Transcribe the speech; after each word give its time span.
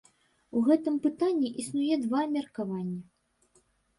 У 0.59 0.63
гэтым 0.67 0.95
пытанні 1.03 1.51
існуе 1.63 1.99
два 2.05 2.21
меркаванні. 2.37 2.97